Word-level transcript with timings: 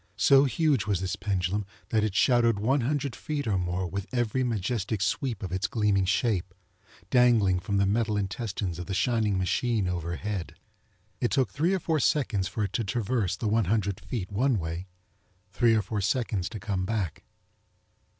So 0.17 0.45
huge 0.45 0.87
was 0.87 0.99
this 0.99 1.15
pendulum 1.15 1.63
that 1.89 2.03
it 2.03 2.15
shadowed 2.15 2.57
one 2.57 2.81
hundred 2.81 3.15
feet 3.15 3.45
or 3.45 3.55
more 3.59 3.85
with 3.85 4.07
every 4.11 4.43
majestic 4.43 4.99
sweep 4.99 5.43
of 5.43 5.51
its 5.51 5.67
gleaming 5.67 6.05
shape, 6.05 6.55
dangling 7.11 7.59
from 7.59 7.77
the 7.77 7.85
metal 7.85 8.17
intestines 8.17 8.79
of 8.79 8.87
the 8.87 8.95
shining 8.95 9.37
machine 9.37 9.87
overhead. 9.87 10.55
It 11.19 11.29
took 11.29 11.51
three 11.51 11.75
or 11.75 11.79
four 11.79 11.99
seconds 11.99 12.47
for 12.47 12.63
it 12.63 12.73
to 12.73 12.83
traverse 12.83 13.35
the 13.37 13.47
one 13.47 13.65
hundred 13.65 13.99
feet 13.99 14.31
one 14.31 14.57
way, 14.57 14.87
three 15.51 15.75
or 15.75 15.83
four 15.83 16.01
seconds 16.01 16.49
to 16.49 16.59
come 16.59 16.83
back. 16.83 17.21